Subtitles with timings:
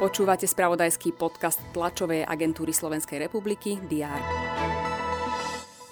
[0.00, 4.20] Počúvate spravodajský podcast tlačovej agentúry Slovenskej republiky DR.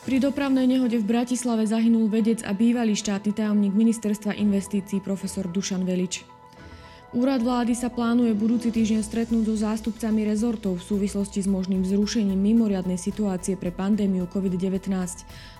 [0.08, 5.84] Pri dopravnej nehode v Bratislave zahynul vedec a bývalý štátny tajomník ministerstva investícií profesor Dušan
[5.84, 6.24] Velič.
[7.12, 12.40] Úrad vlády sa plánuje budúci týždeň stretnúť so zástupcami rezortov v súvislosti s možným zrušením
[12.40, 14.88] mimoriadnej situácie pre pandémiu COVID-19.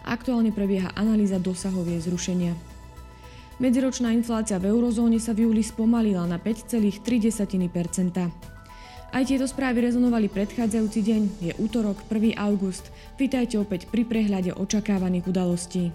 [0.09, 2.78] Aktuálne prebieha analýza dosahov jej zrušenia.
[3.59, 7.03] Medziročná inflácia v eurozóne sa v júli spomalila na 5,3
[9.11, 12.39] Aj tieto správy rezonovali predchádzajúci deň, je útorok 1.
[12.39, 12.95] august.
[13.19, 15.91] Vítajte opäť pri prehľade očakávaných udalostí.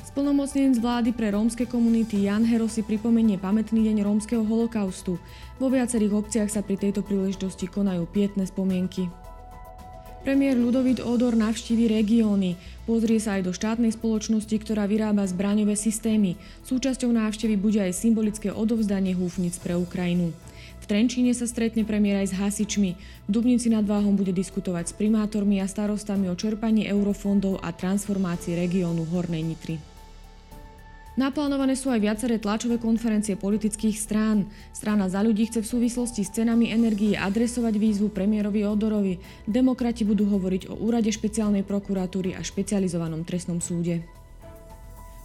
[0.00, 5.20] Splnomocnenec vlády pre rómske komunity Jan Hero si pripomenie pamätný deň rómskeho holokaustu.
[5.60, 9.12] Vo viacerých obciach sa pri tejto príležitosti konajú pietné spomienky.
[10.20, 12.52] Premiér Ludovít Odor navštívi regióny.
[12.84, 16.36] Pozrie sa aj do štátnej spoločnosti, ktorá vyrába zbraňové systémy.
[16.68, 20.36] Súčasťou návštevy bude aj symbolické odovzdanie húfnic pre Ukrajinu.
[20.80, 22.90] V Trenčíne sa stretne premiér aj s hasičmi.
[23.00, 28.60] V Dubnici nad Váhom bude diskutovať s primátormi a starostami o čerpaní eurofondov a transformácii
[28.60, 29.99] regiónu Hornej Nitry.
[31.18, 34.46] Naplánované sú aj viaceré tlačové konferencie politických strán.
[34.70, 39.18] Strana za ľudí chce v súvislosti s cenami energií adresovať výzvu premiérovi Odorovi.
[39.42, 44.06] Demokrati budú hovoriť o úrade špeciálnej prokuratúry a špecializovanom trestnom súde.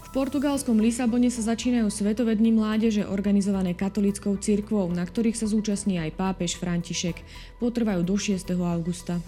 [0.02, 6.02] V portugalskom Lisabone sa začínajú Svetové dny mládeže organizované katolickou cirkvou, na ktorých sa zúčastní
[6.02, 7.20] aj pápež František.
[7.62, 8.42] Potrvajú do 6.
[8.58, 9.22] augusta.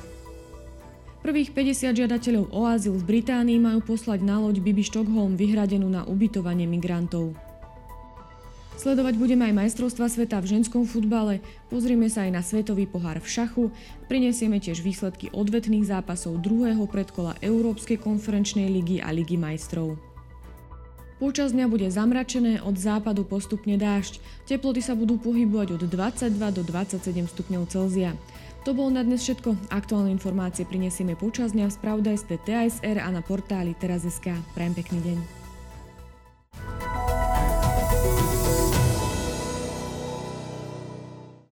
[1.27, 6.07] Prvých 50 žiadateľov o azyl v Británii majú poslať na loď Bibi Stockholm vyhradenú na
[6.07, 7.35] ubytovanie migrantov.
[8.79, 13.27] Sledovať budeme aj majstrovstva sveta v ženskom futbale, pozrieme sa aj na svetový pohár v
[13.27, 13.75] šachu,
[14.07, 19.99] prinesieme tiež výsledky odvetných zápasov druhého predkola Európskej konferenčnej ligy a ligy majstrov.
[21.17, 24.21] Počas dňa bude zamračené, od západu postupne dážď.
[24.45, 28.13] Teploty sa budú pohybovať od 22 do 27 stupňov Celzia.
[28.65, 29.69] To bolo na dnes všetko.
[29.69, 34.33] Aktuálne informácie prinesieme počas dňa v spravodajstve TASR a na portáli teraz.sk.
[34.55, 35.36] Prajem pekný deň.